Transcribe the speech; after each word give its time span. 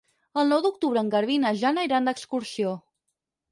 El 0.43 0.47
nou 0.53 0.63
d'octubre 0.65 1.03
en 1.05 1.11
Garbí 1.17 1.37
i 1.41 1.43
na 1.45 1.53
Jana 1.65 1.85
iran 1.91 2.11
d'excursió. 2.11 2.75